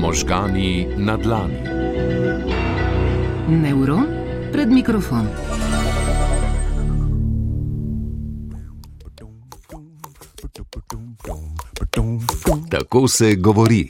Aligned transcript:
Možgani 0.00 0.86
na 0.96 1.16
dlani. 1.16 1.58
Neuron 3.48 4.06
pred 4.52 4.68
mikrofon. 4.70 5.28
Tako 12.70 13.08
se 13.08 13.34
govori. 13.34 13.88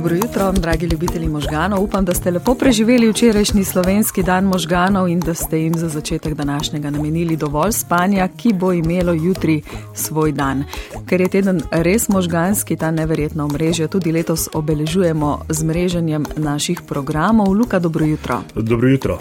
Dobro 0.00 0.16
jutro, 0.16 0.52
dragi 0.52 0.86
ljubitelji 0.86 1.28
možganov. 1.28 1.82
Upam, 1.82 2.04
da 2.04 2.14
ste 2.14 2.30
lepo 2.30 2.54
preživeli 2.54 3.10
včerajšnji 3.10 3.64
slovenski 3.64 4.22
dan 4.22 4.44
možganov 4.44 5.08
in 5.08 5.20
da 5.20 5.34
ste 5.34 5.58
jim 5.60 5.74
za 5.74 5.88
začetek 5.88 6.34
današnjega 6.34 6.90
namenili 6.90 7.36
dovolj 7.36 7.72
spanja, 7.72 8.28
ki 8.36 8.52
bo 8.52 8.72
imelo 8.72 9.12
jutri 9.12 9.62
svoj 9.94 10.32
dan. 10.32 10.64
Ker 11.08 11.20
je 11.20 11.28
teden 11.28 11.60
res 11.70 12.08
možganski, 12.08 12.76
ta 12.76 12.90
neverjetna 12.90 13.44
omrežja 13.44 13.88
tudi 13.88 14.12
letos 14.12 14.48
obeležujemo 14.52 15.38
z 15.48 15.64
mreženjem 15.64 16.24
naših 16.36 16.80
programov. 16.88 17.52
Luka, 17.52 17.78
dobro 17.78 18.04
jutro. 18.04 18.40
Dobro 18.54 18.88
jutro. 18.88 19.18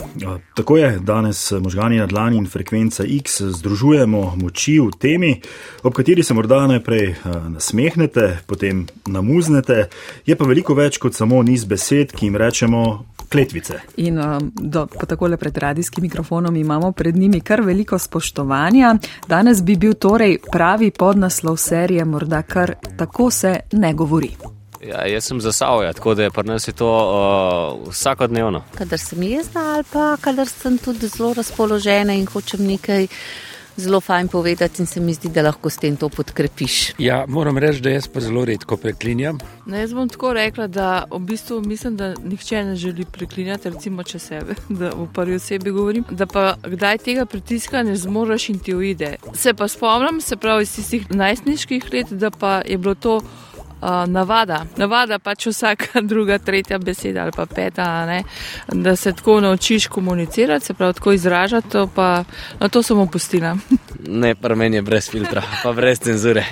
Tako 0.54 0.78
je, 0.78 1.00
danes 1.00 1.52
možgani 1.52 1.98
na 1.98 2.06
dlani 2.06 2.38
in 2.38 2.48
frekvenca 2.48 3.04
X 3.04 3.42
združujemo 3.42 4.36
moči 4.36 4.80
v 4.80 4.92
temi, 5.00 5.42
ob 5.84 5.94
kateri 5.94 6.24
se 6.24 6.34
morda 6.34 6.68
najprej 6.68 7.16
nasmehnete, 7.50 8.38
potem 8.48 8.88
namuznete. 9.06 9.90
Je 10.26 10.36
pa 10.36 10.46
veliko 10.46 10.69
več 10.74 10.98
kot 10.98 11.16
samo 11.16 11.44
niz 11.44 11.66
besed, 11.66 12.12
ki 12.12 12.26
jim 12.26 12.36
rečemo 12.36 12.84
kletvice. 13.30 13.80
In 13.98 14.20
do, 14.54 14.86
po 14.88 15.06
takole 15.06 15.38
pred 15.38 15.58
radijskim 15.58 16.02
mikrofonom 16.02 16.56
imamo 16.56 16.92
pred 16.92 17.16
njimi 17.16 17.42
kar 17.42 17.62
veliko 17.62 18.00
spoštovanja. 18.00 18.96
Danes 19.28 19.64
bi 19.64 19.76
bil 19.76 19.94
torej 19.94 20.38
pravi 20.52 20.92
podnaslov 20.92 21.58
serije, 21.58 22.06
morda 22.06 22.42
kar 22.42 22.74
tako 22.98 23.32
se 23.32 23.60
ne 23.72 23.94
govori. 23.94 24.32
Ja, 24.88 25.04
jaz 25.06 25.26
sem 25.28 25.42
za 25.42 25.52
Savja, 25.52 25.94
tako 25.94 26.14
da 26.16 26.24
je 26.24 26.32
pri 26.32 26.48
nas 26.48 26.68
je 26.68 26.72
to 26.74 26.88
uh, 26.88 27.90
vsakodnevno. 27.92 28.64
Kadar 28.78 29.00
sem 29.00 29.24
jezna 29.24 29.74
ali 29.76 29.84
pa 29.92 30.18
kadar 30.22 30.48
sem 30.48 30.78
tudi 30.78 31.08
zelo 31.08 31.34
razpoložena 31.34 32.14
in 32.14 32.26
hočem 32.26 32.66
nekaj 32.66 33.08
zelo 33.80 34.02
fajn 34.02 34.28
povedati 34.28 34.82
in 34.82 34.88
se 34.88 35.00
mi 35.00 35.14
zdi, 35.14 35.30
da 35.30 35.42
lahko 35.42 35.70
s 35.70 35.78
tem 35.78 35.98
to 35.98 36.10
podkrepiš. 36.10 36.94
Ja, 36.98 37.26
moram 37.28 37.58
reči, 37.58 37.82
da 37.82 37.90
jaz 37.90 38.08
pa 38.08 38.20
zelo 38.20 38.46
redko 38.46 38.78
preklinjam. 38.78 39.40
No, 39.66 39.78
jaz 39.78 39.94
bom 39.94 40.10
tako 40.10 40.34
rekla, 40.34 40.68
da 40.68 41.04
v 41.12 41.20
bistvu 41.20 41.62
mislim, 41.66 41.98
da 41.98 42.14
nihče 42.24 42.64
ne 42.64 42.76
želi 42.76 43.06
preklinjati, 43.06 43.70
recimo 43.70 44.04
če 44.04 44.20
sebe, 44.20 44.56
da 44.80 44.92
v 44.96 45.08
prvi 45.14 45.36
osebi 45.36 45.72
govorim, 45.72 46.06
da 46.12 46.26
pa 46.26 46.56
kdaj 46.64 46.98
tega 46.98 47.26
pritiska 47.26 47.84
ne 47.84 47.96
zmoreš 47.96 48.50
in 48.50 48.60
ti 48.60 48.76
uide. 48.76 49.16
Se 49.34 49.54
pa 49.54 49.68
spomnim, 49.68 50.22
se 50.22 50.38
pravi 50.38 50.64
iz 50.64 50.76
tistih 50.76 51.12
najstniških 51.12 51.94
let, 51.94 52.12
da 52.12 52.32
pa 52.32 52.62
je 52.66 52.78
bilo 52.78 52.96
to 52.96 53.20
uh, 53.82 54.06
navada. 54.08 54.66
Navada 54.78 55.20
pač 55.20 55.48
vsaka 55.48 56.02
druga, 56.12 56.38
tretja 56.38 56.78
beseda 56.78 57.24
ali 57.24 57.32
pa 57.36 57.46
peta, 57.46 58.06
ne? 58.06 58.24
da 58.74 58.96
se 58.96 59.14
tako 59.14 59.40
naučiš 59.42 59.88
komunicirati, 59.88 60.66
se 60.66 60.74
pravi 60.74 60.94
tako 60.94 61.12
izražati, 61.12 61.70
to 61.70 61.88
pa 61.96 62.24
no, 62.60 62.70
to 62.70 62.84
sem 62.84 63.00
opustila. 63.00 63.58
Ne, 64.08 64.36
pri 64.36 64.56
meni 64.56 64.78
je 64.78 64.82
brez 64.82 65.10
filtra, 65.10 65.44
pa 65.64 65.74
brez 65.74 66.00
cenzure. 66.00 66.46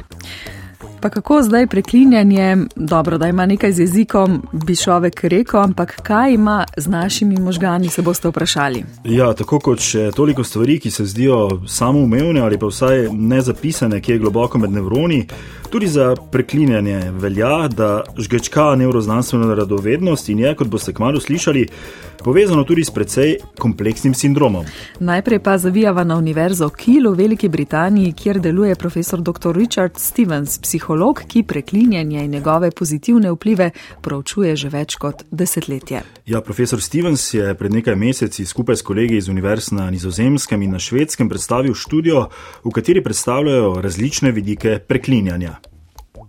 Pa 1.01 1.09
kako 1.09 1.43
zdaj 1.43 1.67
preklinjanje, 1.67 2.57
dobro, 2.75 3.17
da 3.17 3.27
ima 3.27 3.45
nekaj 3.45 3.71
z 3.71 3.79
jezikom, 3.79 4.47
bi 4.53 4.75
človek 4.75 5.23
rekel, 5.23 5.61
ampak 5.61 6.01
kaj 6.01 6.33
ima 6.33 6.65
z 6.77 6.87
našimi 6.87 7.39
možgani, 7.39 7.89
se 7.89 8.01
boste 8.01 8.27
vprašali. 8.27 8.83
Ja, 9.03 9.33
tako 9.33 9.59
kot 9.59 9.79
še 9.79 10.11
toliko 10.15 10.43
stvari, 10.43 10.79
ki 10.79 10.91
se 10.91 11.05
zdijo 11.05 11.61
samoumevne 11.67 12.41
ali 12.41 12.57
pa 12.57 12.65
vsaj 12.65 13.09
nezapisane, 13.13 14.01
ki 14.01 14.11
je 14.11 14.17
globoko 14.19 14.57
med 14.57 14.71
nevroni, 14.71 15.27
tudi 15.69 15.87
za 15.87 16.15
preklinjanje 16.31 17.11
velja, 17.11 17.67
da 17.67 18.03
žgečka 18.17 18.75
neuroznanstveno 18.75 19.55
radovednost 19.55 20.29
in 20.29 20.39
je, 20.39 20.55
kot 20.55 20.67
boste 20.67 20.93
kmalo 20.93 21.19
slišali, 21.19 21.67
povezano 22.23 22.63
tudi 22.63 22.83
s 22.83 22.91
precej 22.91 23.37
kompleksnim 23.59 24.13
sindromom. 24.13 24.65
Najprej 24.99 25.39
pa 25.39 25.57
zavijava 25.57 26.03
na 26.03 26.17
univerzo 26.17 26.69
Kiel 26.69 27.11
v 27.11 27.17
Veliki 27.17 27.49
Britaniji, 27.49 28.13
kjer 28.13 28.39
deluje 28.39 28.75
profesor 28.75 29.21
dr. 29.21 29.55
Richard 29.55 29.97
Stevens, 29.97 30.57
psiholog, 30.59 31.21
ki 31.27 31.43
preklinjanje 31.43 32.23
in 32.25 32.31
njegove 32.31 32.71
pozitivne 32.71 33.31
vplive 33.31 33.69
proučuje 34.01 34.55
že 34.55 34.69
več 34.69 34.95
kot 34.95 35.23
desetletje. 35.31 36.01
Ja, 36.25 36.41
profesor 36.41 36.81
Stevens 36.81 37.33
je 37.33 37.55
pred 37.55 37.73
nekaj 37.73 37.95
meseci 37.95 38.45
skupaj 38.45 38.75
s 38.75 38.81
kolegi 38.81 39.17
iz 39.17 39.29
univerz 39.29 39.71
na 39.71 39.89
Nizozemskem 39.91 40.61
in 40.61 40.71
na 40.71 40.79
Švedskem 40.79 41.29
predstavil 41.29 41.73
študijo, 41.73 42.27
v 42.63 42.71
kateri 42.71 43.03
predstavljajo 43.03 43.81
različne 43.81 44.31
vidike 44.31 44.79
preklinjanja. 44.79 45.57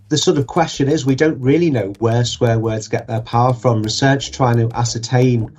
The 0.09 0.17
sort 0.17 0.37
of 0.39 0.47
question 0.47 0.89
is, 0.89 1.05
we 1.05 1.15
don't 1.15 1.39
really 1.39 1.69
know 1.69 1.93
where 1.99 2.25
swear 2.25 2.57
words 2.57 2.87
get 2.87 3.07
their 3.07 3.21
power 3.21 3.53
from. 3.53 3.83
Research 3.83 4.31
trying 4.31 4.57
to 4.57 4.75
ascertain 4.75 5.51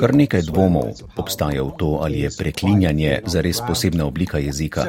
Kar 0.00 0.12
nekaj 0.16 0.46
dvomov 0.48 1.02
obstaja 1.20 1.60
v 1.60 1.72
to, 1.76 2.00
ali 2.00 2.24
je 2.24 2.30
preklinjanje 2.32 3.28
zares 3.28 3.60
posebna 3.60 4.06
oblika 4.08 4.38
jezika. 4.38 4.86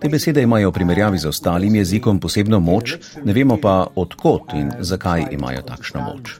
Te 0.00 0.08
besede 0.08 0.42
imajo 0.42 0.70
v 0.70 0.76
primerjavi 0.78 1.18
z 1.18 1.28
ostalim 1.28 1.74
jezikom 1.76 2.20
posebno 2.20 2.60
moč, 2.60 2.96
ne 3.24 3.32
vemo 3.32 3.58
pa 3.60 3.86
odkot 3.94 4.56
in 4.56 4.72
zakaj 4.80 5.28
imajo 5.30 5.62
takšno 5.68 6.00
moč. 6.08 6.38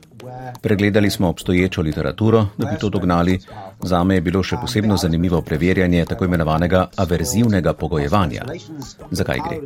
Pregledali 0.60 1.10
smo 1.10 1.28
obstoječo 1.28 1.83
literaturo, 1.83 2.47
da 2.59 2.66
bi 2.66 2.78
to 2.81 2.88
dognali. 2.88 3.38
Zame 3.83 4.15
je 4.15 4.21
bilo 4.21 4.43
še 4.43 4.56
posebno 4.60 4.97
zanimivo 4.97 5.43
preverjanje 5.43 6.05
tako 6.05 6.25
imenovanega 6.25 6.87
averzivnega 6.97 7.72
pogojevanja. 7.72 8.44
Zakaj 9.10 9.38
gre? 9.49 9.59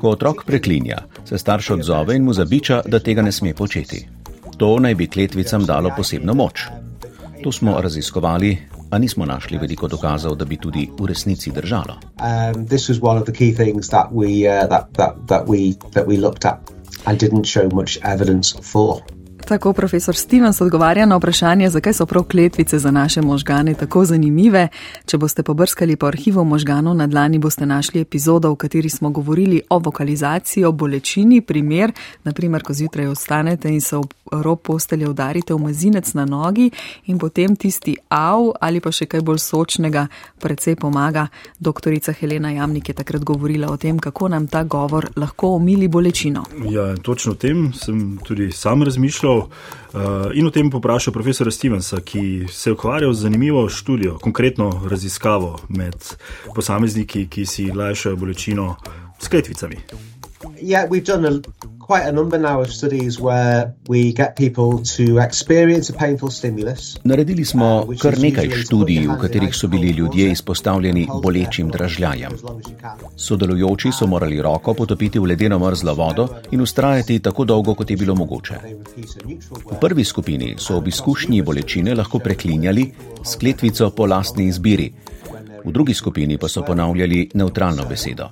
Ko 0.00 0.10
otrok 0.10 0.44
preklinja, 0.46 0.98
se 1.24 1.38
starš 1.38 1.70
odzove 1.70 2.16
in 2.16 2.24
mu 2.24 2.32
zabiča, 2.32 2.82
da 2.86 2.98
tega 2.98 3.22
ne 3.22 3.32
sme 3.32 3.54
početi. 3.54 4.06
To 4.56 4.78
naj 4.78 4.94
bi 4.94 5.06
kletvicam 5.06 5.66
dalo 5.66 5.90
posebno 5.96 6.34
moč. 6.34 6.68
To 7.42 7.52
smo 7.52 7.80
raziskovali, 7.80 8.58
a 8.90 8.98
nismo 8.98 9.26
našli 9.26 9.58
veliko 9.58 9.88
dokazov, 9.88 10.36
da 10.36 10.44
bi 10.44 10.56
tudi 10.56 10.88
v 10.98 11.06
resnici 11.06 11.50
držalo. 11.50 11.94
Um, 11.94 12.66
uh, 16.44 16.58
and 17.06 17.18
didn't 17.18 17.44
show 17.44 17.68
much 17.72 17.98
evidence 18.02 18.52
for. 18.62 19.02
Tako 19.48 19.72
profesor 19.72 20.16
Stevens 20.16 20.60
odgovarja 20.60 21.06
na 21.06 21.16
vprašanje, 21.16 21.70
zakaj 21.70 21.92
so 21.92 22.06
prav 22.06 22.22
kletvice 22.22 22.78
za 22.78 22.90
naše 22.90 23.22
možgane 23.22 23.74
tako 23.74 24.04
zanimive. 24.04 24.68
Če 25.06 25.18
boste 25.18 25.42
pobrskali 25.42 25.96
po 25.96 26.06
arhivu 26.06 26.44
možganov 26.44 26.96
na 26.96 27.06
dlani, 27.06 27.38
boste 27.38 27.66
našli 27.66 28.00
epizodo, 28.00 28.50
v 28.50 28.56
kateri 28.56 28.88
smo 28.88 29.10
govorili 29.10 29.60
o 29.70 29.78
vokalizaciji, 29.78 30.64
o 30.64 30.72
bolečini, 30.72 31.40
primer, 31.40 31.92
naprimer, 32.24 32.62
ko 32.62 32.72
zjutraj 32.72 33.06
ostanete 33.06 33.68
in 33.68 33.80
se 33.80 33.96
ob 33.96 34.14
rob 34.32 34.60
postelje 34.62 35.08
udarite 35.08 35.54
v 35.54 35.58
mezinec 35.58 36.14
na 36.14 36.24
nogi 36.24 36.70
in 37.06 37.18
potem 37.18 37.56
tisti 37.56 37.96
av 38.08 38.52
ali 38.60 38.80
pa 38.80 38.92
še 38.92 39.06
kaj 39.06 39.20
bolj 39.20 39.38
sočnega 39.38 40.06
predvsej 40.40 40.76
pomaga. 40.76 41.26
Doktorica 41.58 42.12
Helena 42.12 42.50
Jamnik 42.50 42.88
je 42.88 42.94
takrat 42.94 43.24
govorila 43.24 43.70
o 43.70 43.76
tem, 43.76 43.98
kako 43.98 44.28
nam 44.28 44.46
ta 44.46 44.64
govor 44.64 45.10
lahko 45.16 45.54
omili 45.58 45.88
bolečino. 45.88 46.44
Ja, 46.70 46.94
točno 46.96 47.32
o 47.32 47.34
tem 47.34 47.72
sem 47.72 48.18
tudi 48.24 48.50
sam 48.52 48.82
razmišljal. 48.82 49.33
In 50.34 50.46
o 50.46 50.50
tem 50.50 50.70
poprašal 50.70 51.14
profesora 51.14 51.50
Stevensa, 51.50 52.00
ki 52.00 52.46
se 52.50 52.70
je 52.70 52.74
ukvarjal 52.74 53.14
z 53.14 53.28
zanimivo 53.28 53.68
študijo, 53.68 54.18
konkretno 54.18 54.70
raziskavo 54.90 55.58
med 55.68 55.94
posamezniki, 56.54 57.28
ki 57.30 57.46
si 57.46 57.70
lajšajo 57.70 58.16
bolečino 58.16 58.74
s 59.20 59.28
kletvicami. 59.28 59.78
Yeah, 60.60 60.88
we've 60.88 61.04
done 61.04 61.24
a, 61.26 61.40
quite 61.86 62.08
a 62.08 62.12
number 62.12 62.38
now 62.38 62.60
of 62.60 62.72
studies 62.72 63.20
where 63.20 63.74
we 63.88 64.12
get 64.12 64.36
people 64.36 64.82
to 64.96 65.18
experience 65.18 65.90
a 65.90 65.92
painful 65.92 66.30
stimulus. 66.30 66.96
Naredili 67.04 67.44
smo 67.44 67.86
kar 68.00 68.18
nekaj 68.18 68.48
študij, 68.50 69.06
v 69.06 69.18
katerih 69.20 69.54
so 69.54 69.68
bili 69.68 69.90
ljudje 69.90 70.30
izpostavljeni 70.30 71.08
bolečim 71.22 71.68
dražljajem. 71.68 72.32
Sodelujoči 73.16 73.92
so 73.92 74.06
morali 74.06 74.42
roko 74.42 74.74
potopiti 74.74 75.18
v 75.18 75.24
ledeno 75.24 75.58
mrzlo 75.58 75.94
vodo 75.94 76.28
in 76.50 76.60
ustrajati 76.60 77.18
tako 77.18 77.44
dolgo, 77.44 77.74
kot 77.74 77.90
je 77.90 77.96
bilo 77.96 78.14
mogoče. 78.14 78.54
V 79.70 79.80
prvi 79.80 80.04
skupini 80.04 80.54
so 80.58 80.76
ob 80.76 80.88
izkušnji 80.88 81.42
bolečine 81.42 81.94
lahko 81.94 82.18
preklinjali 82.18 82.92
s 83.24 83.36
kletvico 83.36 83.90
po 83.90 84.06
lastni 84.06 84.46
izbiri, 84.46 84.92
v 85.64 85.72
drugi 85.72 85.94
skupini 85.94 86.38
pa 86.38 86.48
so 86.48 86.62
ponavljali 86.62 87.30
neutralno 87.34 87.84
besedo. 87.88 88.28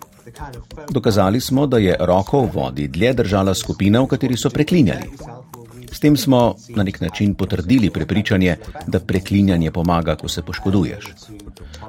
Dokazali 0.91 1.41
smo, 1.41 1.67
da 1.67 1.79
je 1.79 1.97
roko 2.01 2.41
v 2.41 2.51
vodi 2.55 2.89
dlje 2.89 3.15
držala 3.15 3.55
skupina, 3.55 4.01
v 4.01 4.07
kateri 4.07 4.37
so 4.37 4.51
preklinjali. 4.51 5.11
S 5.93 6.01
tem 6.01 6.17
smo 6.17 6.55
na 6.69 6.83
nek 6.83 7.01
način 7.01 7.35
potrdili 7.35 7.91
prepričanje, 7.91 8.57
da 8.87 9.01
preklinjanje 9.01 9.71
pomaga, 9.71 10.17
ko 10.17 10.29
se 10.29 10.43
poškoduješ. 10.43 11.05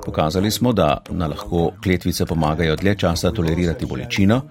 Pokazali 0.05 0.51
smo, 0.51 0.73
da 0.73 0.97
na 1.09 1.27
lahko 1.27 1.71
kletvice 1.83 2.25
pomagajo 2.25 2.75
dlje 2.75 2.95
časa 2.95 3.31
tolerirati 3.31 3.85
bolečino. 3.85 4.41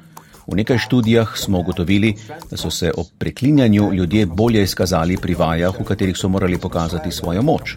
V 0.46 0.56
nekaj 0.56 0.78
študijah 0.78 1.36
smo 1.38 1.60
ugotovili, 1.60 2.14
da 2.50 2.56
so 2.56 2.70
se 2.70 2.92
ob 2.96 3.06
preklinjanju 3.18 3.92
ljudje 3.92 4.26
bolje 4.26 4.62
izkazali 4.62 5.16
pri 5.16 5.34
vajah, 5.34 5.80
v 5.80 5.84
katerih 5.84 6.16
so 6.16 6.28
morali 6.28 6.58
pokazati 6.58 7.10
svojo 7.10 7.42
moč. 7.42 7.76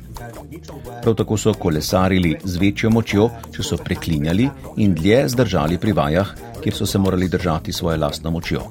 Prav 1.02 1.16
tako 1.16 1.38
so 1.38 1.54
kolesarili 1.54 2.36
z 2.44 2.58
večjo 2.58 2.90
močjo, 2.90 3.30
če 3.56 3.64
so 3.64 3.78
preklinjali 3.78 4.50
in 4.78 4.96
dlje 4.96 5.30
zdržali 5.30 5.78
pri 5.78 5.92
vajah, 5.92 6.34
kjer 6.64 6.76
so 6.76 6.86
se 6.86 6.98
morali 6.98 7.30
držati 7.30 7.74
svoje 7.74 7.98
lastno 7.98 8.32
močjo. 8.32 8.62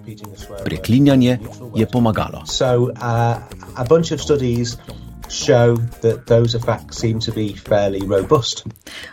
Preklinjanje 0.64 1.38
je 1.76 1.86
pomagalo. 1.86 2.42
So, 2.46 2.90
uh, 2.90 2.94
show 5.28 5.76
that 6.02 6.26
those 6.26 6.58
effects 6.58 6.98
seem 6.98 7.20
to 7.20 7.32
be 7.32 7.54
fairly 7.68 8.00
robust. 8.08 8.64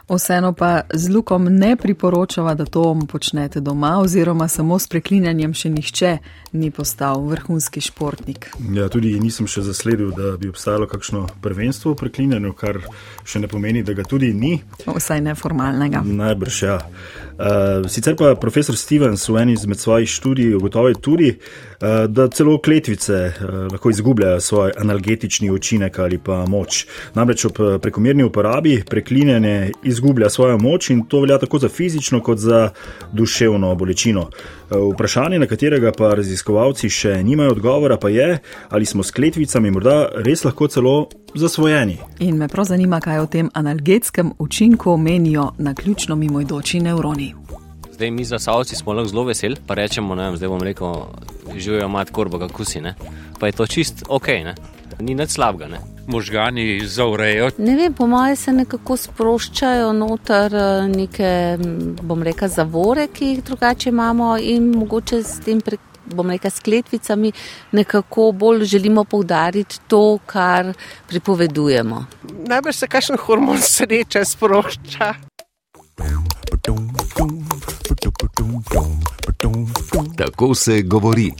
Vseeno 0.09 0.53
pa 0.53 0.81
z 0.93 1.09
lukom 1.09 1.43
ne 1.43 1.75
priporočava, 1.75 2.53
da 2.53 2.65
to 2.65 2.97
počnete 3.07 3.59
doma, 3.59 3.99
oziroma 3.99 4.47
samo 4.47 4.79
s 4.79 4.87
preklinjanjem 4.87 5.53
še 5.53 5.69
nihče 5.69 6.17
ni 6.51 6.71
postal 6.71 7.23
vrhunski 7.27 7.81
športnik. 7.81 8.49
Ja, 8.75 8.89
tudi 8.91 9.13
nisem 9.19 9.47
še 9.47 9.63
zasledil, 9.63 10.11
da 10.15 10.35
bi 10.37 10.51
obstajalo 10.51 10.87
kakšno 10.91 11.23
prvenstvo 11.41 11.93
v 11.93 11.99
preklinjanju, 12.03 12.53
kar 12.59 12.81
še 13.23 13.39
ne 13.39 13.47
pomeni, 13.47 13.85
da 13.87 13.95
ga 13.95 14.03
tudi 14.03 14.33
ni. 14.35 14.57
Vsaj 14.83 15.23
neformalnega. 15.23 16.03
Najbrž 16.03 16.61
ja. 16.67 16.77
Uh, 17.41 17.87
sicer 17.89 18.17
pa 18.19 18.35
profesor 18.35 18.75
Stevens 18.77 19.23
v 19.29 19.39
eni 19.41 19.55
izmed 19.55 19.79
svojih 19.79 20.09
študij 20.11 20.57
ugotovil 20.59 20.99
tudi, 21.01 21.31
uh, 21.31 22.03
da 22.11 22.27
celo 22.29 22.57
kletvice 22.61 23.21
uh, 23.31 23.47
lahko 23.71 23.89
izgubljajo 23.89 24.43
svoj 24.43 24.75
analgetični 24.77 25.49
učinek 25.49 26.00
ali 26.03 26.17
pa 26.17 26.45
moč. 26.45 26.85
Namreč 27.15 27.45
ob 27.45 27.59
prekomerni 27.81 28.23
uporabi 28.23 28.83
preklinjanje 28.89 29.71
izgublja 29.83 30.29
svojo 30.29 30.57
moč 30.57 30.89
in 30.89 31.05
to 31.05 31.21
velja 31.21 31.37
tako 31.37 31.59
za 31.59 31.69
fizično 31.69 32.21
kot 32.21 32.37
za 32.37 32.69
duševno 33.11 33.75
bolečino. 33.75 34.21
Uh, 34.21 34.93
vprašanje, 34.93 35.39
na 35.39 35.47
katerega 35.47 35.91
pa 35.97 36.13
raziskovalci 36.15 36.89
še 36.89 37.17
nimajo 37.23 37.51
odgovora, 37.51 37.97
pa 37.97 38.09
je, 38.09 38.39
ali 38.69 38.85
smo 38.85 39.03
s 39.03 39.11
kletvicami 39.11 39.71
morda 39.71 40.07
res 40.25 40.45
lahko 40.45 40.67
celo 40.67 40.95
zasvojeni. 41.35 41.97
In 42.19 42.37
me 42.37 42.47
prav 42.47 42.69
zanima, 42.71 42.99
kaj 42.99 43.19
o 43.19 43.25
tem 43.25 43.49
analgetskem 43.53 44.33
učinku 44.39 44.97
menijo 44.97 45.51
na 45.57 45.73
ključno 45.73 46.15
mimoidoči 46.15 46.79
nevroni. 46.79 47.33
Zdaj 47.91 48.11
mi 48.11 48.25
za 48.25 48.39
savci 48.39 48.75
smo 48.75 48.93
lahko 48.93 49.09
zelo 49.09 49.23
veseli, 49.23 49.57
pa 49.67 49.75
rečemo, 49.75 50.15
ne 50.15 50.29
vem, 50.29 50.37
zdaj 50.37 50.49
bom 50.49 50.63
rekel, 50.63 50.93
živijo 51.55 51.87
mat 51.87 52.09
korbo, 52.09 52.39
kako 52.39 52.65
si, 52.65 52.81
ne? 52.81 52.95
pa 53.39 53.47
je 53.47 53.51
to 53.57 53.67
čist 53.67 54.03
ok, 54.09 54.27
ne? 54.27 54.55
Ni 55.01 55.15
nič 55.15 55.35
slabega. 55.37 55.67
Ne? 55.67 55.81
Možgani 56.07 56.81
zaurejo. 56.85 57.51
Ne 57.57 57.75
vem, 57.75 57.93
po 57.93 58.07
mojem 58.07 58.35
se 58.35 58.53
nekako 58.53 58.97
sproščajo 58.97 59.91
noter 59.93 60.55
eh, 60.55 60.89
neke, 60.91 61.31
bom 62.01 62.23
rekel, 62.23 62.49
zavore, 62.49 63.07
ki 63.13 63.35
jih 63.35 63.45
drugače 63.51 63.89
imamo 63.89 64.35
in 64.37 64.71
mogoče 64.75 65.23
s 65.23 65.39
tem 65.45 65.61
prek 65.61 65.91
bom 66.05 66.29
rekel, 66.29 66.51
s 66.51 66.59
kletvicami, 66.59 67.31
nekako 67.71 68.31
bolj 68.31 68.65
želimo 68.65 69.03
poudariti 69.03 69.79
to, 69.87 70.19
kar 70.25 70.73
pripovedujemo. 71.07 72.05
Najbrž 72.47 72.75
se 72.75 72.87
kakšen 72.87 73.17
hormon 73.17 73.61
sreče 73.61 74.25
sprošča. 74.25 75.13
Tako 80.17 80.55
se 80.55 80.81
govori. 80.81 81.31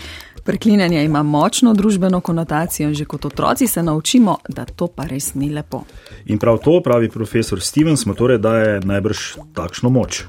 Preklinjanje 0.44 1.04
ima 1.06 1.24
močno 1.24 1.74
družbeno 1.74 2.22
konotacijo 2.22 2.90
in 2.90 2.96
že 2.96 3.06
kot 3.06 3.26
otroci 3.26 3.68
se 3.68 3.84
naučimo, 3.84 4.38
da 4.50 4.66
to 4.66 4.88
pa 4.88 5.04
res 5.04 5.34
ni 5.34 5.50
lepo. 5.50 5.84
In 6.26 6.40
prav 6.40 6.58
to 6.58 6.82
pravi 6.84 7.10
profesor 7.10 7.62
Stevens, 7.62 8.06
torej 8.18 8.38
daje 8.38 8.80
najbrž 8.80 9.18
takšno 9.54 9.90
moč. 9.90 10.26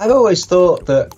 I've 0.00 0.12
always 0.12 0.48
thought 0.48 0.86
that 0.86 1.12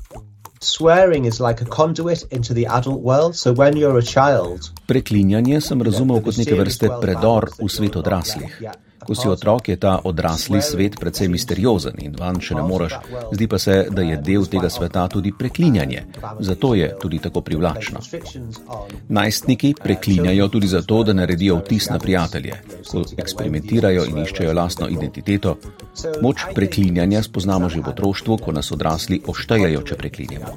Swearing 0.63 1.27
is 1.27 1.41
like 1.41 1.61
a 1.61 1.65
conduit 1.65 2.25
into 2.31 2.55
the 2.55 2.67
adult 2.67 3.01
world. 3.03 3.37
So 3.37 3.53
when 3.53 3.77
you're 3.77 3.99
a 3.99 4.03
child, 4.03 4.71
Preklinjanje 4.87 5.61
sem 5.61 5.83
razumel 5.83 6.21
kot 6.23 6.37
neke 6.39 6.55
vrste 6.55 6.91
predor 7.01 7.51
v 7.59 7.69
svet 7.69 7.97
odraslih. 7.97 8.63
Ko 9.07 9.15
si 9.15 9.29
otrok, 9.29 9.69
je 9.69 9.77
ta 9.77 9.99
odrasli 10.05 10.63
svet 10.63 11.01
precej 11.01 11.29
misteriozen 11.29 11.99
in 11.99 12.15
van 12.19 12.41
še 12.41 12.55
ne 12.55 12.63
moreš. 12.63 12.97
Zdi 13.33 13.49
pa 13.49 13.59
se, 13.59 13.87
da 13.91 14.03
je 14.03 14.17
del 14.17 14.47
tega 14.47 14.71
sveta 14.71 15.07
tudi 15.09 15.33
preklinjanje. 15.39 16.05
Zato 16.41 16.75
je 16.75 16.93
tudi 17.01 17.19
tako 17.19 17.41
privlačno. 17.41 18.01
Najstniki 19.09 19.75
preklinjajo 19.83 20.49
tudi 20.49 20.67
zato, 20.67 21.03
da 21.05 21.13
naredijo 21.13 21.59
vtis 21.61 21.89
na 21.91 21.99
prijatelje. 21.99 22.61
Ko 22.91 23.05
eksperimentirajo 23.17 24.05
in 24.11 24.23
iščejo 24.23 24.53
lastno 24.55 24.89
identiteto, 24.89 25.57
moč 26.23 26.47
preklinjanja 26.55 27.23
spoznamo 27.23 27.69
že 27.69 27.81
v 27.81 27.93
otroštvu, 27.95 28.39
ko 28.39 28.53
nas 28.53 28.73
odrasli 28.73 29.23
oštejejo, 29.27 29.83
če 29.83 29.99
preklinjamo. 29.99 30.53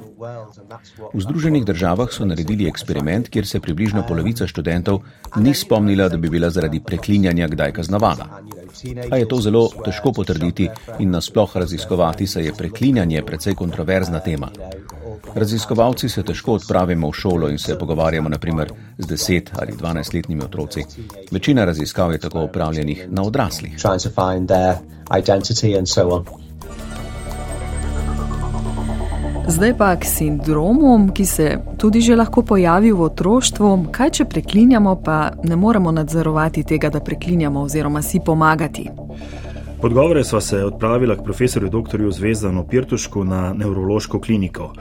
V 1.14 1.20
Združenih 1.20 1.64
državah 1.64 2.12
so 2.12 2.24
naredili 2.24 2.68
eksperiment, 2.68 3.28
kjer 3.28 3.46
se 3.46 3.60
približno 3.60 4.04
polovica 4.08 4.46
študentov 4.46 5.02
ni 5.36 5.54
spomnila, 5.54 6.08
da 6.08 6.16
bi 6.16 6.30
bila 6.30 6.50
zaradi 6.50 6.80
preklinjanja 6.80 7.48
kdaj 7.48 7.72
kaznovana. 7.72 8.35
A 9.10 9.16
je 9.16 9.28
to 9.28 9.40
zelo 9.40 9.68
težko 9.84 10.12
potrditi 10.12 10.68
in 10.98 11.10
nasploh 11.10 11.56
raziskovati, 11.56 12.26
saj 12.26 12.44
je 12.44 12.54
preklinjanje 12.54 13.22
precej 13.22 13.54
kontroverzna 13.54 14.20
tema. 14.20 14.50
Raziskovalci 15.34 16.08
se 16.08 16.22
težko 16.22 16.52
odpravimo 16.52 17.08
v 17.10 17.12
šolo 17.12 17.48
in 17.48 17.58
se 17.58 17.78
pogovarjamo 17.78 18.28
naprimer 18.28 18.72
z 18.98 19.06
10 19.06 19.48
ali 19.60 19.72
12 19.72 20.14
letnimi 20.14 20.44
otroci. 20.44 20.84
Večina 21.30 21.64
raziskav 21.64 22.12
je 22.12 22.18
tako 22.18 22.44
upravljenih 22.44 23.06
na 23.08 23.22
odraslih. 23.22 23.76
Zdaj 29.48 29.76
pa 29.78 29.96
k 29.96 30.04
sindromom, 30.04 31.12
ki 31.14 31.24
se 31.24 31.58
tudi 31.78 32.00
že 32.00 32.16
lahko 32.16 32.42
pojavi 32.42 32.90
v 32.92 33.00
otroštvu. 33.00 33.68
Kaj, 33.94 34.10
če 34.10 34.24
preklinjamo, 34.24 34.96
pa 35.04 35.30
ne 35.46 35.56
moremo 35.56 35.92
nadzorovati 35.94 36.64
tega, 36.66 36.90
da 36.90 37.00
preklinjamo 37.00 37.62
oziroma 37.62 38.02
si 38.02 38.18
pomagati? 38.18 38.88
Podgovore 39.80 40.24
sva 40.24 40.40
se 40.40 40.64
odpravila 40.64 41.14
k 41.16 41.22
profesorju 41.22 41.70
dr. 41.70 42.10
Zvezdanu 42.10 42.66
Pirtušku 42.66 43.24
na 43.24 43.52
nevrološko 43.54 44.20
kliniko. 44.20 44.72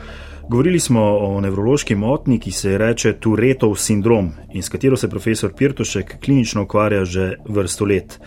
Govorili 0.50 0.80
smo 0.80 1.02
o 1.02 1.42
nevrološki 1.42 1.96
motni, 1.96 2.40
ki 2.40 2.52
se 2.52 2.78
reče 2.78 3.14
Turetov 3.20 3.76
sindrom 3.76 4.32
in 4.54 4.64
s 4.64 4.70
katero 4.70 4.98
se 4.98 5.10
profesor 5.10 5.54
Pirtušek 5.54 6.18
klinično 6.26 6.64
ukvarja 6.64 7.06
že 7.06 7.36
vrsto 7.50 7.86
let. 7.86 8.20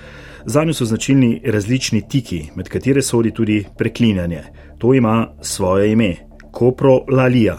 Za 0.47 0.65
njo 0.65 0.75
so 0.75 0.85
značilni 0.85 1.41
različni 1.45 2.09
tiki, 2.09 2.51
med 2.55 2.69
katere 2.69 3.03
sodi 3.03 3.31
tudi 3.35 3.65
preklinjanje. 3.79 4.43
To 4.79 4.95
ima 4.95 5.29
svoje 5.43 5.93
ime 5.93 6.28
koprolalija. 6.59 7.57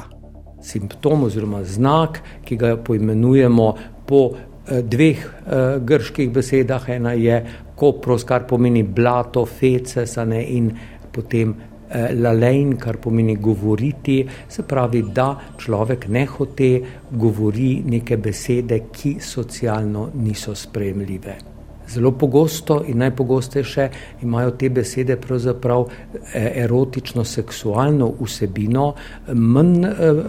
Simptom 0.61 1.23
oziroma 1.23 1.63
znak, 1.63 2.19
ki 2.43 2.57
ga 2.59 2.75
poimenujemo 2.83 3.67
po 4.07 4.21
eh, 4.35 4.81
dveh 4.83 5.23
eh, 5.23 5.79
grških 5.79 6.31
besedah, 6.35 6.89
ena 6.91 7.13
je 7.15 7.39
kopros, 7.79 8.25
kar 8.27 8.43
pomeni 8.47 8.83
blato, 8.83 9.45
feces, 9.45 10.17
ne, 10.27 10.41
in 10.43 10.71
potem 11.15 11.53
eh, 11.53 12.09
lalein, 12.19 12.75
kar 12.77 12.99
pomeni 12.99 13.37
govoriti, 13.39 14.17
se 14.49 14.67
pravi, 14.67 15.05
da 15.15 15.29
človek 15.57 16.09
ne 16.11 16.25
hote 16.25 16.73
govori 17.11 17.77
neke 17.85 18.17
besede, 18.17 18.81
ki 18.91 19.15
socialno 19.23 20.09
niso 20.19 20.55
sprejemljive. 20.55 21.58
Zelo 21.89 22.11
pogosto 22.11 22.83
in 22.87 22.97
najpogostejše 22.97 23.89
imajo 24.21 24.51
te 24.51 24.69
besede 24.69 25.15
pravzaprav 25.17 25.85
eh, 26.33 26.51
erotično-seksualno 26.63 28.13
vsebino, 28.21 28.93
manj 29.33 29.85
eh, 29.85 30.23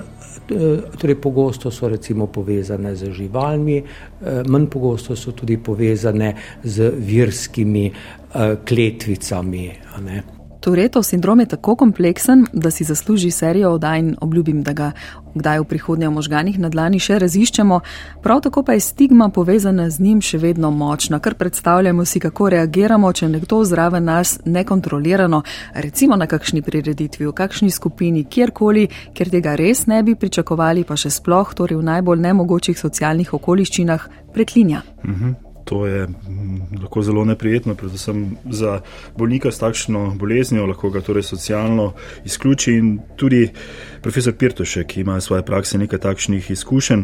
torej 0.99 1.21
pogosto 1.21 1.71
so 1.71 1.89
recimo 1.89 2.27
povezane 2.27 2.97
z 2.97 3.13
živalmi, 3.13 3.83
manj 4.49 4.67
pogosto 4.67 5.17
so 5.17 5.33
tudi 5.33 5.57
povezane 5.57 6.35
z 6.65 6.91
virskimi 6.97 7.91
kletvicami. 8.65 9.71
Turetov 10.61 11.03
sindrom 11.03 11.41
je 11.41 11.47
tako 11.47 11.75
kompleksen, 11.77 12.47
da 12.53 12.71
si 12.71 12.85
zasluži 12.85 13.31
serijo 13.31 13.71
oddaj 13.73 13.99
in 13.99 14.17
obljubim, 14.21 14.63
da 14.63 14.73
ga 14.73 14.93
kdaj 15.35 15.61
v 15.61 15.65
prihodnje 15.65 16.09
v 16.09 16.13
možganih 16.13 16.59
na 16.59 16.69
dlani 16.69 16.99
še 17.01 17.19
raziščemo. 17.19 17.81
Prav 18.23 18.41
tako 18.45 18.63
pa 18.63 18.73
je 18.73 18.81
stigma 18.81 19.29
povezana 19.29 19.91
z 19.91 20.01
njim 20.01 20.21
še 20.21 20.39
vedno 20.39 20.71
močna, 20.71 21.19
kar 21.19 21.35
predstavljamo 21.35 22.05
si, 22.05 22.21
kako 22.21 22.49
reagiramo, 22.49 23.13
če 23.13 23.29
nekdo 23.29 23.65
zraven 23.65 24.05
nas 24.05 24.39
nekontrolirano, 24.45 25.43
recimo 25.75 26.17
na 26.17 26.27
kakšni 26.27 26.63
prireditvi, 26.63 27.27
v 27.27 27.33
kakšni 27.33 27.71
skupini, 27.71 28.25
kjerkoli, 28.25 28.89
ker 29.15 29.31
tega 29.31 29.57
res 29.57 29.87
ne 29.87 30.03
bi 30.03 30.15
pričakovali, 30.15 30.85
pa 30.85 30.97
še 30.97 31.11
sploh, 31.11 31.55
torej 31.55 31.81
v 31.81 31.89
najbolj 31.93 32.27
nemogočih 32.27 32.79
socialnih 32.79 33.33
okoliščinah, 33.41 34.11
preklinja. 34.35 34.83
Mhm 35.05 35.50
to 35.71 35.87
je 35.87 36.07
mm, 36.07 36.83
lahko 36.83 37.03
zelo 37.03 37.25
neprijetno, 37.25 37.75
predvsem 37.75 38.37
za 38.51 38.81
bolnika 39.17 39.53
s 39.55 39.63
takšno 39.63 40.17
boleznijo, 40.19 40.67
lahko 40.67 40.91
ga 40.91 41.01
torej 41.01 41.23
socialno 41.23 41.93
izključi 42.25 42.75
in 42.75 42.89
tudi 43.17 43.45
Profesor 44.03 44.33
Pirtošek 44.33 44.97
ima 44.97 45.17
v 45.17 45.21
svoje 45.21 45.43
praksi 45.43 45.79
nekaj 45.79 45.99
takšnih 45.99 46.51
izkušenj 46.51 47.03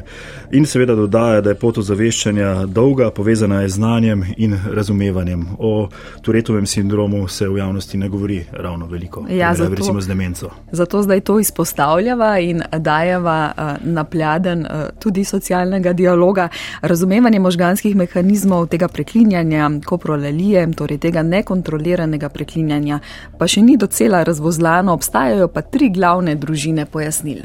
in 0.50 0.66
seveda 0.66 0.94
dodaja, 0.94 1.40
da 1.40 1.50
je 1.52 1.58
pot 1.60 1.78
ozaveščanja 1.78 2.66
dolga, 2.66 3.10
povezana 3.10 3.60
je 3.62 3.68
z 3.68 3.74
znanjem 3.74 4.24
in 4.36 4.56
razumevanjem. 4.72 5.46
O 5.58 5.88
Turetovem 6.22 6.66
sindromu 6.66 7.28
se 7.28 7.48
v 7.48 7.58
javnosti 7.58 7.98
ne 7.98 8.08
govori 8.08 8.44
ravno 8.52 8.86
veliko, 8.86 9.26
ja, 9.30 9.54
zato, 9.54 9.74
recimo 9.74 10.00
z 10.00 10.08
demenco. 10.08 10.50
Zato 10.72 11.02
zdaj 11.02 11.20
to 11.20 11.38
izpostavljava 11.40 12.38
in 12.38 12.62
dajeva 12.78 13.52
uh, 13.52 13.86
napladen 13.92 14.60
uh, 14.60 14.88
tudi 14.98 15.24
socialnega 15.24 15.92
dialoga, 15.92 16.48
razumevanje 16.82 17.40
možganskih 17.40 17.96
mehanizmov 17.96 18.66
tega 18.66 18.88
preklinjanja, 18.88 19.70
koprolalije, 19.84 20.64
torej 20.72 20.98
tega 20.98 21.22
nekontroliranega 21.22 22.28
preklinjanja, 22.28 23.00
pa 23.38 23.46
še 23.46 23.62
ni 23.62 23.76
docela 23.76 24.22
razvozlano, 24.24 24.96
obstajajo 24.96 25.48
pa 25.48 25.60
tri 25.62 25.90
glavne 25.92 26.34
družine 26.34 26.85
pojasnil. 26.86 27.42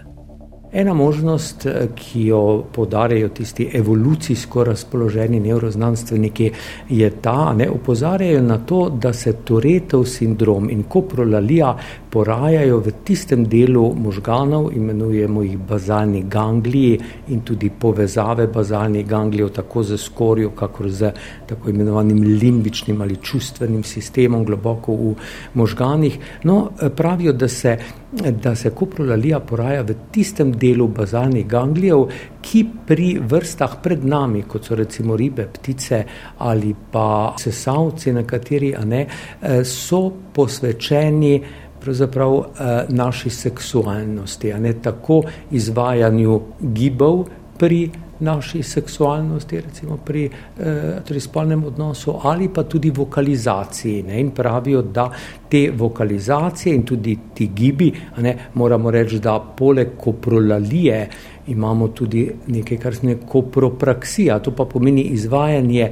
Ena 0.74 0.94
možnost, 0.94 1.66
eh, 1.66 1.88
ki 1.96 2.26
jo 2.26 2.64
podarjajo 2.74 3.30
tisti 3.30 3.70
evolucijsko 3.74 4.64
razpoloženi 4.64 5.40
neuroznanstveniki, 5.40 6.52
je 6.90 7.10
ta, 7.10 7.54
da 7.58 7.70
opozarjajo 7.70 8.42
na 8.42 8.58
to, 8.58 8.90
da 8.90 9.14
se 9.14 9.34
Toretov 9.34 10.06
sindrom 10.06 10.70
in 10.70 10.84
koprolalija 10.84 11.78
porajajo 12.12 12.80
v 12.80 12.92
tistem 13.08 13.46
delu 13.48 13.94
možganov, 13.96 14.72
imenujemo 14.76 15.44
jih 15.44 15.58
bazalni 15.58 16.24
gangliji 16.28 17.00
in 17.32 17.42
tudi 17.48 17.70
povezave 17.70 18.48
bazalnih 18.48 19.08
ganglijev, 19.08 19.50
tako 19.56 19.84
z 19.84 19.98
skorjo, 19.98 20.52
kakor 20.56 20.90
z 20.90 21.14
tako 21.48 21.70
imenovanim 21.70 22.24
limbičnim 22.24 23.02
ali 23.02 23.16
čustvenim 23.16 23.84
sistemom 23.84 24.46
globoko 24.46 24.96
v 24.96 25.16
možganih. 25.54 26.20
No, 26.44 26.70
eh, 26.82 26.90
pravijo, 26.90 27.34
da 27.34 27.48
se 27.48 27.78
da 28.12 28.56
se 28.56 28.70
koprolalija 28.70 29.40
poraja 29.40 29.82
v 29.82 29.96
tistem 30.12 30.52
delu 30.52 30.88
bazalnih 30.88 31.48
ganglijev, 31.48 32.06
ki 32.42 32.66
pri 32.88 33.20
vrstah 33.24 33.78
pred 33.84 34.04
nami, 34.06 34.44
kot 34.44 34.66
so 34.68 34.76
recimo 34.76 35.16
ribe, 35.16 35.48
ptice 35.54 36.04
ali 36.38 36.74
pa 36.92 37.36
sesavci, 37.40 38.14
nekateri, 38.14 38.74
ne, 38.86 39.06
eh, 39.42 39.64
so 39.64 40.12
posvečeni 40.34 41.42
pravzaprav 41.82 42.38
eh, 42.38 42.86
naši 42.90 43.30
seksualnosti, 43.30 44.54
a 44.54 44.60
ne 44.60 44.74
tako 44.74 45.24
izvajanju 45.52 46.42
gibov 46.62 47.26
pri 47.58 47.90
naši 48.22 48.64
seksualnosti, 48.64 49.62
recimo 49.62 49.98
pri 50.06 50.26
eh, 50.26 51.02
torej 51.08 51.22
spolnem 51.22 51.64
odnosu, 51.64 52.20
ali 52.24 52.50
pa 52.54 52.64
tudi 52.64 52.90
vokalizaciji. 52.90 54.04
Ne? 54.04 54.20
In 54.20 54.32
pravijo, 54.32 54.82
da 54.82 55.10
te 55.50 55.72
vokalizacije 55.78 56.76
in 56.76 56.84
tudi 56.86 57.18
ti 57.34 57.48
gibi, 57.56 57.92
ne, 58.18 58.38
moramo 58.54 58.92
reči, 58.92 59.20
da 59.20 59.40
poleg 59.58 59.98
koprolalije 59.98 61.10
imamo 61.48 61.88
tudi 61.88 62.30
nekaj, 62.48 62.78
kar 62.78 62.96
se 62.96 63.02
imenuje 63.04 63.28
kopropraksija. 63.28 64.40
To 64.40 64.52
pa 64.56 64.66
pomeni 64.66 65.02
izvajanje 65.02 65.92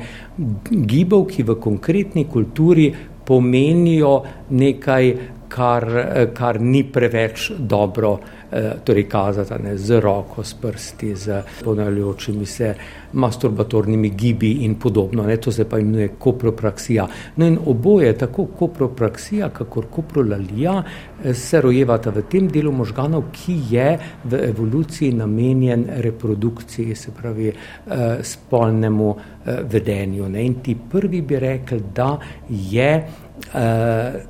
gibov, 0.69 1.25
ki 1.25 1.43
v 1.43 1.55
konkretni 1.59 2.27
kulturi 2.29 2.93
pomenijo 3.25 4.23
nekaj, 4.49 5.13
kar, 5.49 5.85
kar 6.33 6.61
ni 6.61 6.83
preveč 6.83 7.51
dobro. 7.57 8.19
Eh, 8.51 8.71
torej 8.83 9.03
kazati 9.05 9.63
ne, 9.63 9.77
z 9.77 9.99
roko, 10.01 10.43
s 10.43 10.53
prsti, 10.53 11.15
z 11.15 11.41
ponavljajočimi 11.63 12.45
se 12.45 12.73
masturbatornimi 13.13 14.09
gibi 14.09 14.51
in 14.65 14.75
podobno. 14.75 15.23
Ne, 15.23 15.37
to 15.37 15.51
se 15.51 15.69
pa 15.69 15.79
imenuje 15.79 16.07
kopropraksija. 16.17 17.07
No 17.35 17.45
in 17.45 17.59
oboje, 17.65 18.17
tako 18.17 18.45
kopropraksija, 18.45 19.49
kakor 19.49 19.85
koprolalija, 19.91 20.83
eh, 21.23 21.33
se 21.33 21.61
rojevata 21.61 22.09
v 22.09 22.23
tem 22.31 22.47
delu 22.49 22.71
možganov, 22.71 23.29
ki 23.31 23.59
je 23.69 23.99
v 24.23 24.41
evoluciji 24.49 25.13
namenjen 25.13 25.85
reprodukciji, 25.97 26.95
se 26.95 27.11
pravi 27.11 27.47
eh, 27.47 28.17
spolnemu 28.21 29.15
vedenju. 29.45 30.29
Ne. 30.29 30.43
In 30.45 30.55
ti 30.61 30.75
prvi 30.91 31.21
bi 31.21 31.39
rekli, 31.39 31.83
da 31.95 32.17
je 32.49 33.07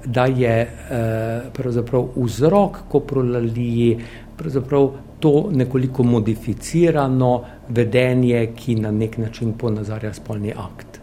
da 0.05 0.25
je 0.25 0.55
eh, 0.61 1.41
pravzaprav 1.53 2.07
vzrok 2.15 2.77
koprolaliji 2.89 3.97
pravzaprav 4.39 4.91
to 5.19 5.49
nekoliko 5.51 6.03
modificirano 6.03 7.43
vedenje, 7.69 8.45
ki 8.55 8.75
na 8.75 8.91
nek 8.91 9.17
način 9.17 9.53
ponazarja 9.53 10.13
spolni 10.13 10.53
akt. 10.55 10.99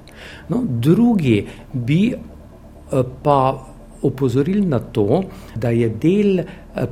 No, 0.49 0.63
drugi 0.65 1.47
bi 1.73 2.13
eh, 2.13 3.03
pa 3.23 3.67
opozorili 4.03 4.67
na 4.67 4.79
to, 4.79 5.23
da 5.55 5.71
je 5.71 5.89
del 5.89 6.41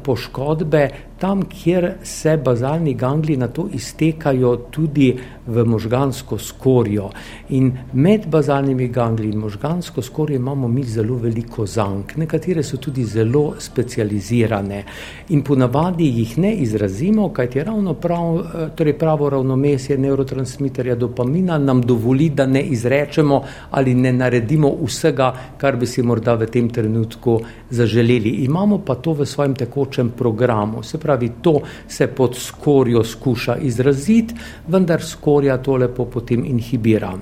poškodbe 0.02 0.88
tam, 1.18 1.42
kjer 1.42 1.92
se 2.02 2.36
bazalni 2.36 2.94
gangli 2.94 3.36
na 3.36 3.48
to 3.48 3.68
iztekajo 3.72 4.56
tudi 4.70 5.14
v 5.46 5.64
možgansko 5.64 6.38
skorjo. 6.38 7.10
In 7.48 7.70
med 7.92 8.26
bazalnimi 8.30 8.88
gangli 8.88 9.30
in 9.30 9.38
možgansko 9.38 10.02
skorjo 10.02 10.36
imamo 10.36 10.68
mi 10.68 10.84
zelo 10.84 11.16
veliko 11.16 11.66
zank, 11.66 12.16
nekatere 12.16 12.62
so 12.62 12.76
tudi 12.76 13.04
zelo 13.04 13.54
specializirane 13.58 14.84
in 15.28 15.42
ponavadi 15.42 16.08
jih 16.18 16.38
ne 16.38 16.52
izrazimo, 16.54 17.28
kajti 17.32 17.64
ravno 17.64 17.94
prav, 17.94 18.42
torej 18.76 18.98
pravo 18.98 19.30
ravnomesje 19.30 19.98
neurotransmiterja 19.98 20.94
dopamina 20.94 21.58
nam 21.58 21.82
dovoli, 21.82 22.28
da 22.30 22.46
ne 22.46 22.62
izrečemo 22.62 23.42
ali 23.70 23.94
ne 23.94 24.12
naredimo 24.12 24.74
vsega, 24.84 25.32
kar 25.58 25.76
bi 25.76 25.86
si 25.86 26.02
morda 26.02 26.34
v 26.34 26.46
tem 26.46 26.68
trenutku 26.68 27.40
zaželeli. 27.70 28.28
Imamo 28.44 28.78
pa 28.78 28.94
to 28.94 29.12
v 29.12 29.26
svojem 29.26 29.54
tekočem 29.54 29.73
programu. 30.16 30.82
Se 30.82 30.98
pravi, 30.98 31.32
to 31.42 31.60
se 31.88 32.06
pod 32.06 32.36
skorjo 32.36 33.04
skuša 33.04 33.56
izraziti, 33.56 34.34
vendar 34.68 35.02
skorja 35.02 35.58
to 35.62 35.76
lepo 35.76 36.04
potem 36.04 36.44
inhibira. 36.44 37.12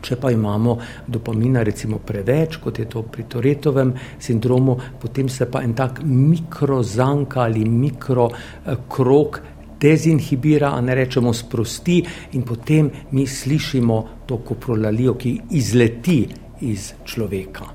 Če 0.00 0.16
pa 0.16 0.30
imamo 0.30 0.78
dopamina 1.06 1.62
recimo 1.62 1.98
preveč, 1.98 2.56
kot 2.62 2.78
je 2.78 2.86
to 2.88 3.02
pri 3.02 3.24
Toretovem 3.28 3.92
sindromu, 4.18 4.78
potem 5.00 5.28
se 5.28 5.50
pa 5.50 5.62
en 5.62 5.74
tak 5.74 6.00
mikrozanka 6.04 7.42
ali 7.42 7.64
mikrokrok 7.64 9.40
dezinhibira, 9.80 10.72
a 10.72 10.80
ne 10.80 10.94
rečemo 10.94 11.32
sprosti 11.32 11.98
in 12.32 12.42
potem 12.42 12.90
mi 13.10 13.26
slišimo 13.26 13.98
to 14.26 14.38
koprolalijo, 14.38 15.14
ki 15.14 15.34
izleti 15.50 16.20
iz 16.66 16.92
človeka. 17.04 17.66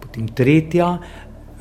Potem 0.00 0.28
tretja, 0.28 0.96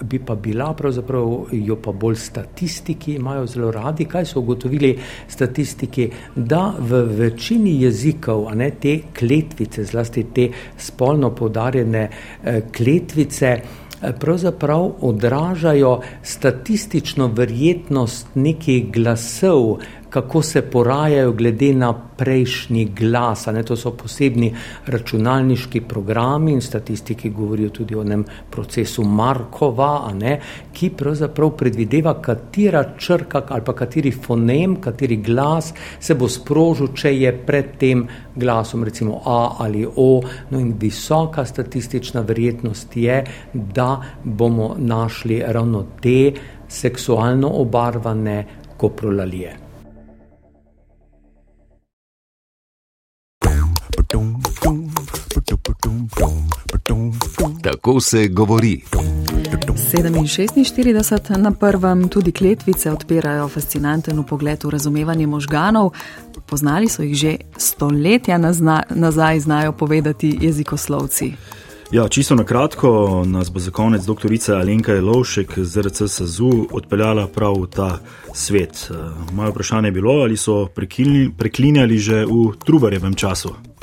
bi 0.02 0.20
pa 0.20 0.36
bila, 0.36 0.74
pravzaprav 0.74 1.46
jo 1.52 1.75
pa 1.82 1.92
bolj 1.92 2.16
statistiki 2.16 3.16
imajo 3.16 3.46
zelo 3.46 3.72
radi. 3.72 4.06
Kaj 4.06 4.25
so 4.25 4.40
ugotovili 4.40 4.98
statistiki? 5.28 6.10
Da 6.36 6.74
v 6.80 7.02
večini 7.18 7.82
jezikov, 7.82 8.50
ne 8.56 8.72
te 8.72 9.00
kletvice, 9.20 9.84
zlasti 9.84 10.25
te 10.34 10.50
spolno 10.78 11.32
podarjene 11.36 12.10
eh, 12.10 12.62
kletvice, 12.78 13.48
eh, 13.48 14.14
pravzaprav 14.20 14.92
odražajo 15.02 16.00
statistično 16.24 17.28
verjetnost 17.28 18.36
nekih 18.36 18.92
glasov, 18.92 19.78
kako 20.15 20.41
se 20.41 20.62
porajajo 20.62 21.31
glede 21.31 21.74
na 21.74 21.93
prejšnji 21.93 22.86
glas. 22.86 23.45
Ne, 23.51 23.63
to 23.63 23.75
so 23.75 23.91
posebni 23.91 24.53
računalniški 24.88 25.81
programi 25.81 26.53
in 26.55 26.62
statistiki 26.62 27.29
govorijo 27.29 27.69
tudi 27.69 27.95
o 27.95 28.01
enem 28.01 28.24
procesu 28.51 29.03
Markova, 29.03 30.13
ne, 30.15 30.38
ki 30.74 30.89
pravzaprav 30.95 31.51
predvideva, 31.60 32.13
katera 32.22 32.84
črka 32.98 33.41
ali 33.50 33.65
pa 33.65 33.75
kateri 33.75 34.12
fonem, 34.12 34.77
kateri 34.81 35.17
glas 35.17 35.74
se 36.00 36.15
bo 36.15 36.31
sprožil, 36.31 36.93
če 36.95 37.12
je 37.17 37.36
pred 37.45 37.75
tem 37.79 38.07
glasom 38.36 38.88
recimo 38.88 39.19
A 39.25 39.41
ali 39.67 39.84
O. 39.95 40.22
No 40.50 40.60
in 40.60 40.72
visoka 40.79 41.45
statistična 41.45 42.22
verjetnost 42.22 42.95
je, 42.98 43.19
da 43.53 44.00
bomo 44.24 44.75
našli 44.79 45.43
ravno 45.48 45.86
te 46.01 46.31
seksualno 46.67 47.51
obarvane 47.60 48.45
koprolalije. 48.77 49.64
Tako 57.86 58.00
se 58.00 58.27
govori. 58.27 58.82
47 59.94 61.38
na 61.38 61.51
prvem, 61.51 62.10
tudi 62.10 62.32
kletvice 62.32 62.92
odpirajo 62.92 63.48
fascinanten 63.48 64.24
pogled 64.24 64.63
v 64.63 64.70
razumevanje 64.70 65.27
možganov. 65.27 65.92
Poznali 66.46 66.89
so 66.89 67.04
jih 67.04 67.15
že 67.15 67.36
stoletja 67.58 68.38
nazaj, 68.89 69.39
znajo 69.39 69.72
povedati 69.72 70.38
jezikoslovci. 70.42 71.34
Ja, 71.92 72.08
čisto 72.08 72.36
na 72.36 72.44
kratko 72.44 73.24
nas 73.25 73.51
bo 73.51 73.60
za 73.60 73.72
konec 73.72 74.06
doktorica 74.06 74.56
Alenka 74.56 74.94
Jelovšek 74.94 75.60
z 75.60 75.82
RC 75.82 76.08
SAZU 76.08 76.68
odpeljala 76.72 77.27
prav 77.27 77.54
v 77.54 77.68
ta 77.68 78.00
svet. 78.34 78.92
Moje 79.34 79.51
vprašanje 79.51 79.88
je 79.88 79.92
bilo, 79.92 80.12
ali 80.12 80.38
so 80.38 80.68
preklinjali 81.38 81.98
že 81.98 82.25
v 82.25 82.58
Trubarjevem 82.65 83.13
času. 83.13 83.75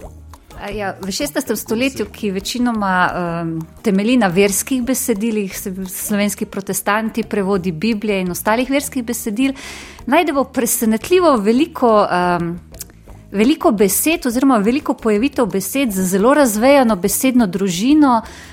Ja, 0.70 0.94
v 1.00 1.10
16. 1.10 1.56
stoletju, 1.56 2.06
ki 2.06 2.30
večinoma 2.30 3.10
um, 3.10 3.56
temelji 3.82 4.16
na 4.16 4.28
verskih 4.30 4.82
besedilih, 4.82 5.56
slovenski 5.90 6.46
protestanti, 6.46 7.22
prevodi 7.22 7.72
Biblije 7.72 8.20
in 8.20 8.30
ostalih 8.30 8.70
verskih 8.70 9.02
besedil, 9.04 9.56
najdemo 10.06 10.44
presenetljivo 10.44 11.36
veliko. 11.36 12.06
Um, 12.06 12.60
Veliko 13.32 13.70
besed, 13.72 14.26
oziroma 14.28 14.58
veliko 14.60 14.92
pojavitev 14.94 15.46
besed 15.48 15.90
z 15.90 16.02
zelo 16.04 16.34
razvejano 16.36 16.98
besedno 17.00 17.46
družino, 17.48 18.18
uh, 18.20 18.51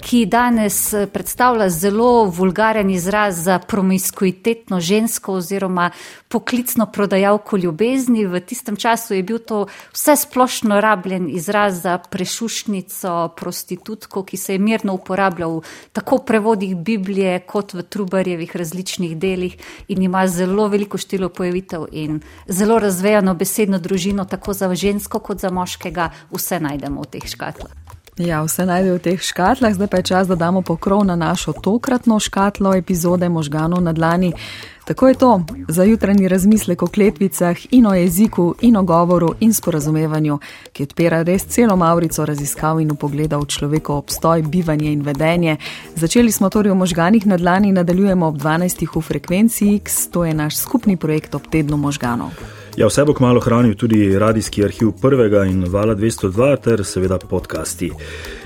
ki 0.00 0.26
danes 0.26 0.92
eh, 0.92 1.06
predstavlja 1.06 1.68
zelo 1.70 2.24
vulgaren 2.24 2.90
izraz 2.90 3.44
za 3.44 3.58
promiskuitetno 3.58 4.80
žensko 4.80 5.32
oziroma 5.32 5.90
poklicno 6.28 6.86
prodajalko 6.86 7.56
ljubezni. 7.56 8.26
V 8.26 8.40
tistem 8.40 8.76
času 8.76 9.14
je 9.14 9.22
bil 9.22 9.38
to 9.38 9.66
vse 9.92 10.16
splošno 10.16 10.80
rabljen 10.80 11.28
izraz 11.30 11.82
za 11.82 11.98
prešušnico, 11.98 13.28
prostitutko, 13.36 14.24
ki 14.24 14.36
se 14.36 14.54
je 14.54 14.58
mirno 14.58 14.94
uporabljal 14.94 15.58
v 15.58 15.62
tako 15.92 16.18
prevodih 16.18 16.76
Biblije 16.76 17.40
kot 17.40 17.74
v 17.74 17.82
Trubarjevih 17.82 18.56
različnih 18.56 19.16
delih 19.18 19.56
in 19.88 20.02
ima 20.02 20.26
zelo 20.26 20.68
veliko 20.68 20.98
število 20.98 21.28
pojavitev 21.28 21.86
in 21.92 22.20
zelo 22.46 22.78
razvejano 22.78 23.34
besedno 23.34 23.78
družino, 23.78 24.24
tako 24.24 24.52
za 24.52 24.74
žensko 24.74 25.18
kot 25.18 25.40
za 25.40 25.50
moškega, 25.50 26.10
vse 26.30 26.60
najdemo 26.60 27.02
v 27.02 27.06
teh 27.06 27.28
škatlah. 27.28 27.81
Ja, 28.20 28.42
vse 28.44 28.66
najde 28.68 28.92
v 28.92 29.00
teh 29.00 29.16
škatlah, 29.16 29.72
zdaj 29.72 29.88
pa 29.88 29.96
je 30.04 30.12
čas, 30.12 30.28
da 30.28 30.36
damo 30.36 30.60
pokrov 30.60 31.00
na 31.08 31.16
našo 31.16 31.56
tokratno 31.56 32.20
škatlo 32.20 32.74
epizode 32.76 33.28
možganov 33.32 33.80
na 33.80 33.96
dlani. 33.96 34.36
Tako 34.84 35.08
je 35.08 35.14
to 35.14 35.44
za 35.68 35.84
jutranji 35.84 36.28
razmislek 36.28 36.82
o 36.82 36.86
kletvicah 36.86 37.56
in 37.70 37.86
o 37.86 37.94
jeziku 37.94 38.54
in 38.60 38.76
o 38.76 38.82
govoru 38.82 39.34
in 39.40 39.54
sporazumevanju, 39.54 40.38
ki 40.72 40.82
odpira 40.82 41.22
res 41.22 41.44
celo 41.44 41.76
maurico 41.76 42.26
raziskav 42.26 42.80
in 42.80 42.90
upogleda 42.90 43.38
v 43.38 43.46
človekov 43.46 43.96
obstoj, 43.96 44.42
bivanje 44.42 44.92
in 44.92 45.02
vedenje. 45.02 45.56
Začeli 45.94 46.32
smo 46.32 46.50
torej 46.50 46.72
o 46.72 46.74
možganih 46.74 47.26
na 47.26 47.36
dlani, 47.36 47.72
nadaljujemo 47.72 48.26
ob 48.26 48.36
12. 48.36 48.86
v 48.96 49.00
frekvenci 49.00 49.74
X, 49.74 50.08
to 50.10 50.24
je 50.24 50.34
naš 50.34 50.56
skupni 50.56 50.96
projekt 50.96 51.34
ob 51.34 51.46
tednu 51.50 51.76
možganov. 51.76 52.30
Ja, 52.76 52.86
vse 52.86 53.04
bo 53.04 53.14
kmalo 53.14 53.40
hranil 53.40 53.74
tudi 53.74 54.18
radijski 54.18 54.64
arhiv 54.64 54.92
prvega 55.00 55.44
in 55.44 55.64
vala 55.68 55.94
202 55.94 56.56
ter 56.64 56.84
seveda 56.84 57.18
podcasti. 57.18 57.90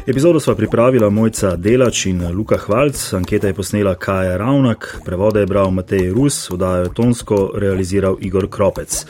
Epizodo 0.06 0.40
sva 0.40 0.54
pripravila 0.54 1.10
Mojca 1.10 1.56
Delač 1.56 2.04
in 2.06 2.20
Luka 2.30 2.56
Hvalc, 2.56 3.12
anketa 3.12 3.46
je 3.46 3.54
posnela 3.54 3.94
Kaja 3.94 4.36
Ravnak, 4.36 5.00
prevode 5.04 5.40
je 5.40 5.46
bral 5.46 5.70
Matej 5.70 6.12
Rus, 6.14 6.50
vdajo 6.50 6.88
tonsko 6.88 7.50
realiziral 7.54 8.16
Igor 8.20 8.46
Kropec. 8.50 9.06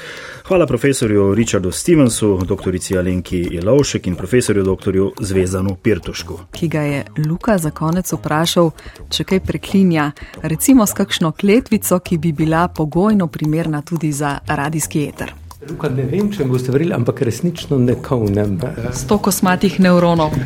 Hvala 0.49 0.67
profesorju 0.67 1.35
Richardu 1.35 1.71
Stevensu, 1.71 2.41
doktorici 2.49 2.99
Alenki 2.99 3.45
Jelovšek 3.51 4.07
in 4.07 4.17
profesorju 4.17 4.65
doktorju 4.65 5.13
Zvezanu 5.21 5.77
Pirtušku. 5.83 6.41
Ki 6.53 6.69
ga 6.69 6.81
je 6.81 7.05
Luka 7.29 7.59
za 7.59 7.71
konec 7.71 8.13
vprašal, 8.13 8.71
če 9.11 9.25
kaj 9.25 9.41
preklinja, 9.41 10.11
recimo 10.43 10.87
s 10.87 10.97
kakšno 10.97 11.33
kletvico, 11.33 11.99
ki 11.99 12.19
bi 12.19 12.33
bila 12.33 12.69
pogojno 12.69 13.27
primerna 13.27 13.83
tudi 13.83 14.13
za 14.13 14.39
radijski 14.49 15.09
eter. 15.09 15.46
Luka, 15.67 15.89
ne 15.91 16.05
vem, 16.07 16.29
če 16.31 16.45
boste 16.47 16.71
verjeli, 16.71 16.95
ampak 16.95 17.21
resnično 17.27 17.79
ne 17.83 17.97
kovnem. 18.03 18.55
Sto 18.95 19.19
kosmatih 19.23 19.79
neuronov. 19.83 20.37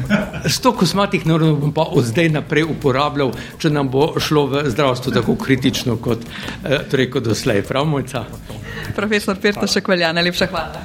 Sto 0.49 0.73
kosmatih 0.77 1.27
neuronov 1.29 1.59
bom 1.61 1.75
pa 1.77 1.85
od 1.85 2.07
zdaj 2.09 2.31
naprej 2.39 2.65
uporabljal, 2.73 3.35
če 3.61 3.73
nam 3.75 3.91
bo 3.93 4.15
šlo 4.21 4.47
v 4.49 4.65
zdravstvu 4.73 5.13
tako 5.19 5.37
kritično 5.41 5.99
kot, 6.01 6.25
eh, 6.65 6.87
torej 6.91 7.11
kot 7.13 7.29
doslej. 7.29 7.63
Prav, 7.69 7.85
mojca? 7.85 8.25
Profesor 8.97 9.37
Pirto 9.37 9.69
še 9.69 9.85
kvelja, 9.85 10.13
najlepša 10.17 10.47
hvala. 10.49 10.81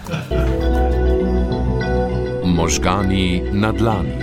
Možgani 2.44 3.42
na 3.54 3.72
dlani. 3.72 4.16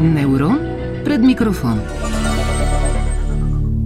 Neuron 0.00 0.58
pred 1.04 1.20
mikrofon. 1.20 1.80